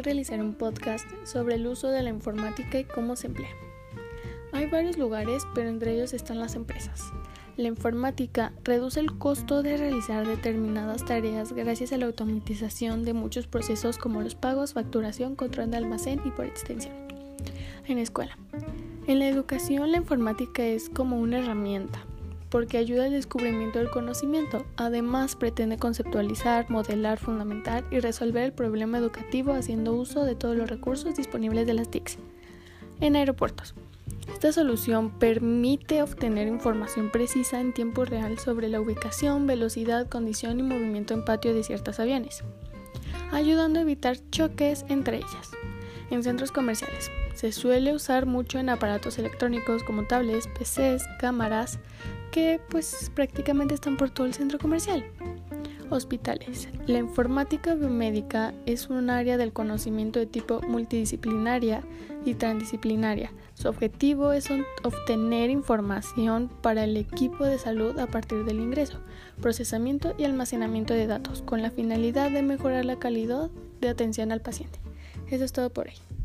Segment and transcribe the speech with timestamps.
[0.00, 3.50] realizaré un podcast sobre el uso de la informática y cómo se emplea.
[4.52, 7.12] Hay varios lugares, pero entre ellos están las empresas.
[7.56, 13.46] La informática reduce el costo de realizar determinadas tareas gracias a la automatización de muchos
[13.46, 16.94] procesos como los pagos, facturación, control de almacén y por extensión.
[17.86, 18.38] En escuela.
[19.06, 22.06] En la educación la informática es como una herramienta
[22.52, 24.66] porque ayuda al descubrimiento del conocimiento.
[24.76, 30.68] Además, pretende conceptualizar, modelar, fundamentar y resolver el problema educativo haciendo uso de todos los
[30.68, 32.18] recursos disponibles de las TICs.
[33.00, 33.74] En aeropuertos.
[34.30, 40.62] Esta solución permite obtener información precisa en tiempo real sobre la ubicación, velocidad, condición y
[40.62, 42.44] movimiento en patio de ciertos aviones,
[43.30, 45.50] ayudando a evitar choques entre ellas.
[46.10, 47.10] En centros comerciales.
[47.34, 51.78] Se suele usar mucho en aparatos electrónicos como tablets, PCs, cámaras,
[52.30, 55.04] que pues prácticamente están por todo el centro comercial.
[55.90, 56.68] Hospitales.
[56.86, 61.82] La informática biomédica es un área del conocimiento de tipo multidisciplinaria
[62.24, 63.30] y transdisciplinaria.
[63.54, 64.48] Su objetivo es
[64.82, 69.00] obtener información para el equipo de salud a partir del ingreso,
[69.42, 74.40] procesamiento y almacenamiento de datos, con la finalidad de mejorar la calidad de atención al
[74.40, 74.78] paciente.
[75.30, 76.21] Eso es todo por hoy.